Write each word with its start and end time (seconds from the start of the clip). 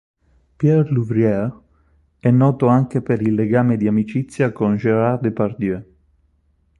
Pierre 0.57 0.89
Louvrier 0.91 1.51
è 2.17 2.31
noto 2.31 2.65
anche 2.65 3.03
per 3.03 3.21
il 3.21 3.35
legame 3.35 3.77
di 3.77 3.85
amicizia 3.87 4.51
con 4.51 4.75
Gérard 4.75 5.21
Depardieu. 5.21 5.83